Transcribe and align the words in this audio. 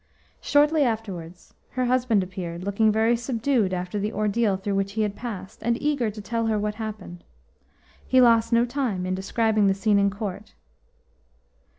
Shortly 0.41 0.81
afterwards 0.81 1.53
her 1.73 1.85
husband 1.85 2.23
appeared, 2.23 2.63
looking 2.63 2.91
very 2.91 3.15
subdued 3.15 3.71
after 3.71 3.99
the 3.99 4.11
ordeal 4.11 4.57
through 4.57 4.73
which 4.73 4.93
he 4.93 5.03
had 5.03 5.15
passed, 5.15 5.61
and 5.61 5.79
eager 5.79 6.09
to 6.09 6.19
tell 6.23 6.47
her 6.47 6.57
what 6.57 6.73
had 6.73 6.85
happened. 6.85 7.23
He 8.07 8.19
lost 8.19 8.51
no 8.51 8.65
time 8.65 9.05
in 9.05 9.13
describing 9.13 9.67
the 9.67 9.75
scene 9.75 9.99
in 9.99 10.09
court. 10.09 10.55